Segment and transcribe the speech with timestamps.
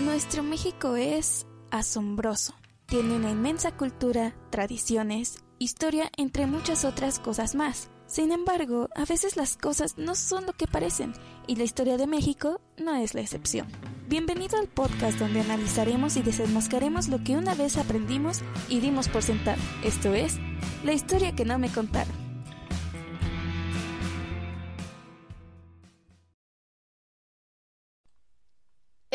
[0.00, 2.54] Nuestro México es asombroso.
[2.86, 7.90] Tiene una inmensa cultura, tradiciones, historia, entre muchas otras cosas más.
[8.06, 11.14] Sin embargo, a veces las cosas no son lo que parecen,
[11.48, 13.66] y la historia de México no es la excepción.
[14.08, 19.24] Bienvenido al podcast donde analizaremos y desenmascaremos lo que una vez aprendimos y dimos por
[19.24, 19.60] sentado.
[19.82, 20.38] Esto es,
[20.84, 22.27] la historia que no me contaron.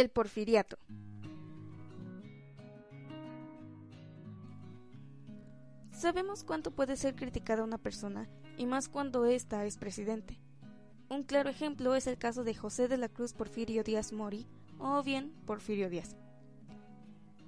[0.00, 0.78] El porfiriato.
[5.90, 10.40] Sabemos cuánto puede ser criticada una persona, y más cuando ésta es presidente.
[11.10, 14.46] Un claro ejemplo es el caso de José de la Cruz Porfirio Díaz Mori,
[14.78, 16.16] o bien Porfirio Díaz.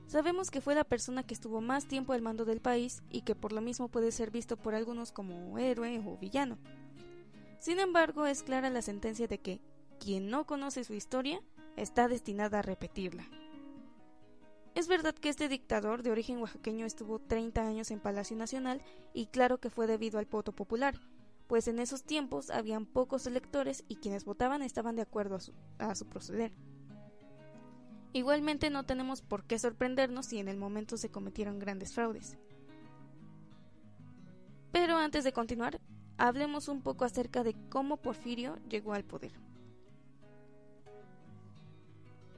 [0.07, 3.35] Sabemos que fue la persona que estuvo más tiempo al mando del país y que
[3.35, 6.59] por lo mismo puede ser visto por algunos como héroe o villano.
[7.61, 9.63] Sin embargo, es clara la sentencia de que
[10.03, 11.41] quien no conoce su historia
[11.77, 13.25] está destinada a repetirla.
[14.75, 18.83] Es verdad que este dictador de origen oaxaqueño estuvo 30 años en Palacio Nacional
[19.15, 20.99] y claro que fue debido al voto popular,
[21.47, 25.53] pues en esos tiempos habían pocos electores y quienes votaban estaban de acuerdo a su,
[25.79, 26.53] a su proceder.
[28.13, 32.39] Igualmente no tenemos por qué sorprendernos si en el momento se cometieron grandes fraudes.
[34.73, 35.81] Pero antes de continuar,
[36.19, 39.33] hablemos un poco acerca de cómo Porfirio llegó al poder.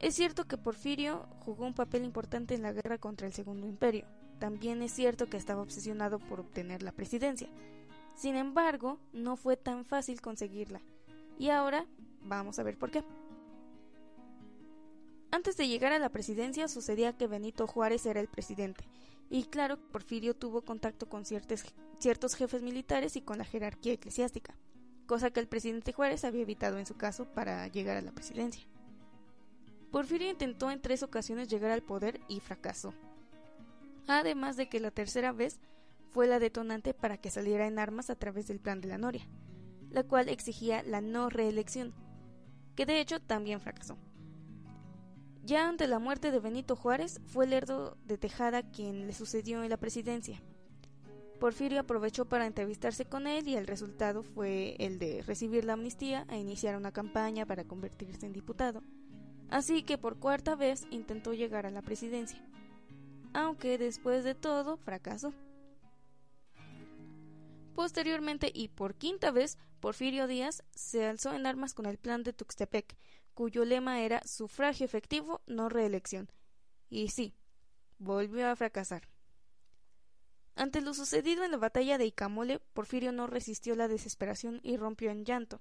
[0.01, 4.07] Es cierto que Porfirio jugó un papel importante en la guerra contra el Segundo Imperio.
[4.39, 7.49] También es cierto que estaba obsesionado por obtener la presidencia.
[8.15, 10.83] Sin embargo, no fue tan fácil conseguirla.
[11.39, 11.87] Y ahora
[12.23, 13.05] vamos a ver por qué.
[15.31, 18.85] Antes de llegar a la presidencia sucedía que Benito Juárez era el presidente,
[19.31, 21.65] y claro, Porfirio tuvo contacto con ciertos,
[21.99, 24.55] ciertos jefes militares y con la jerarquía eclesiástica,
[25.07, 28.65] cosa que el presidente Juárez había evitado en su caso para llegar a la presidencia.
[29.95, 32.93] Porfirio intentó en tres ocasiones llegar al poder y fracasó.
[34.09, 35.61] Además de que la tercera vez
[36.11, 39.29] fue la detonante para que saliera en armas a través del plan de la Noria,
[39.91, 41.95] la cual exigía la no reelección,
[42.75, 43.97] que de hecho también fracasó.
[45.45, 49.71] Ya ante la muerte de Benito Juárez, fue Lerdo de Tejada quien le sucedió en
[49.71, 50.43] la presidencia.
[51.39, 56.27] Porfirio aprovechó para entrevistarse con él y el resultado fue el de recibir la amnistía
[56.31, 58.83] e iniciar una campaña para convertirse en diputado
[59.51, 62.41] así que por cuarta vez intentó llegar a la presidencia,
[63.33, 65.33] aunque después de todo fracasó.
[67.75, 72.33] Posteriormente y por quinta vez, Porfirio Díaz se alzó en armas con el plan de
[72.33, 72.97] Tuxtepec,
[73.35, 76.31] cuyo lema era sufragio efectivo, no reelección.
[76.89, 77.35] Y sí,
[77.99, 79.09] volvió a fracasar.
[80.55, 85.11] Ante lo sucedido en la batalla de Icamole, Porfirio no resistió la desesperación y rompió
[85.11, 85.61] en llanto,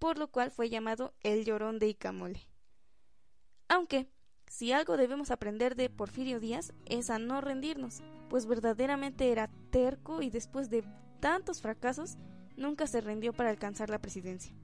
[0.00, 2.48] por lo cual fue llamado el llorón de Icamole.
[3.68, 4.08] Aunque,
[4.48, 10.22] si algo debemos aprender de Porfirio Díaz es a no rendirnos, pues verdaderamente era terco
[10.22, 10.84] y después de
[11.20, 12.16] tantos fracasos
[12.56, 14.54] nunca se rindió para alcanzar la presidencia.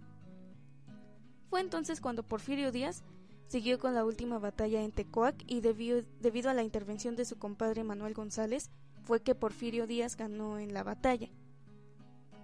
[1.50, 3.04] Fue entonces cuando Porfirio Díaz
[3.46, 7.84] siguió con la última batalla en Tecoac y debido a la intervención de su compadre
[7.84, 8.70] Manuel González
[9.04, 11.28] fue que Porfirio Díaz ganó en la batalla.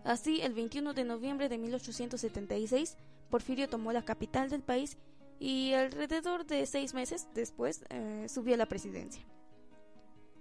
[0.05, 2.97] Así, el 21 de noviembre de 1876,
[3.31, 4.99] Porfirio tomó la capital del país
[5.41, 9.25] y alrededor de seis meses después eh, subió a la presidencia.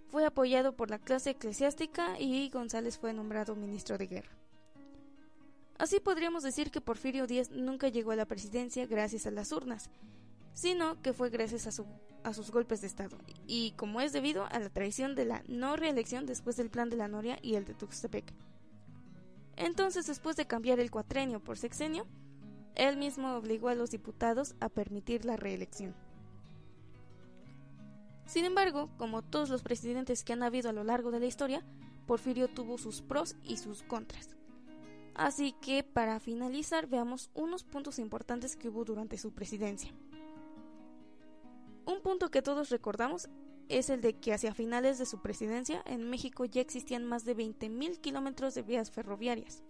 [0.09, 4.37] Fue apoyado por la clase eclesiástica y González fue nombrado ministro de guerra.
[5.77, 9.89] Así podríamos decir que Porfirio Díaz nunca llegó a la presidencia gracias a las urnas,
[10.53, 11.83] sino que fue gracias a,
[12.27, 13.17] a sus golpes de Estado,
[13.47, 16.97] y como es debido a la traición de la no reelección después del plan de
[16.97, 18.33] la Noria y el de Tuxtepec.
[19.55, 22.05] Entonces, después de cambiar el cuatrenio por sexenio,
[22.75, 25.95] él mismo obligó a los diputados a permitir la reelección.
[28.25, 31.63] Sin embargo, como todos los presidentes que han habido a lo largo de la historia,
[32.05, 34.35] Porfirio tuvo sus pros y sus contras.
[35.15, 39.91] Así que para finalizar veamos unos puntos importantes que hubo durante su presidencia.
[41.85, 43.29] Un punto que todos recordamos
[43.67, 47.35] es el de que hacia finales de su presidencia en México ya existían más de
[47.35, 49.63] 20.000 kilómetros de vías ferroviarias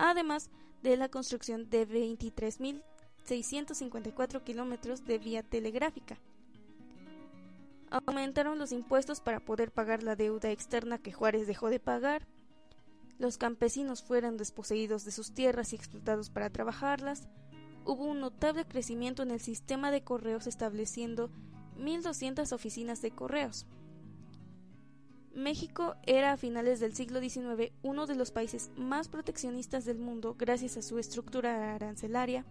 [0.00, 0.50] además
[0.82, 6.18] de la construcción de 23.654 kilómetros de vía telegráfica.
[7.90, 12.26] Aumentaron los impuestos para poder pagar la deuda externa que Juárez dejó de pagar.
[13.18, 17.28] Los campesinos fueron desposeídos de sus tierras y explotados para trabajarlas.
[17.84, 21.30] Hubo un notable crecimiento en el sistema de correos estableciendo
[21.78, 23.66] 1.200 oficinas de correos.
[25.34, 30.34] México era a finales del siglo XIX uno de los países más proteccionistas del mundo
[30.36, 32.44] gracias a su estructura arancelaria.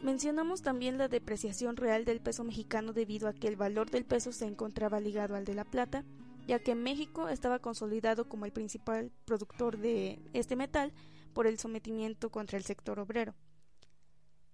[0.00, 4.32] Mencionamos también la depreciación real del peso mexicano debido a que el valor del peso
[4.32, 6.04] se encontraba ligado al de la plata,
[6.46, 10.92] ya que México estaba consolidado como el principal productor de este metal
[11.34, 13.34] por el sometimiento contra el sector obrero.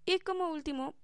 [0.07, 0.95] Y como último,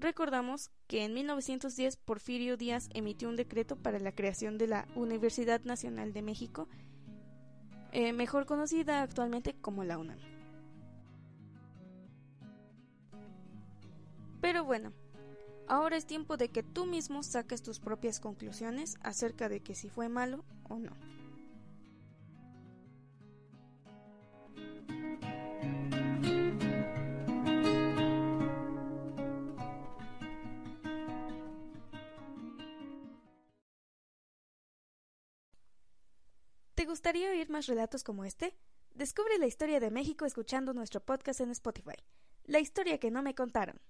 [0.00, 5.62] recordamos que en 1910 Porfirio Díaz emitió un decreto para la creación de la Universidad
[5.62, 6.68] Nacional de México,
[7.92, 10.18] eh, mejor conocida actualmente como la UNAM.
[14.40, 14.92] Pero bueno,
[15.68, 19.90] ahora es tiempo de que tú mismo saques tus propias conclusiones acerca de que si
[19.90, 20.92] fue malo o no.
[36.80, 38.56] ¿Te gustaría oír más relatos como este?
[38.94, 41.98] Descubre la historia de México escuchando nuestro podcast en Spotify.
[42.44, 43.82] La historia que no me contaron.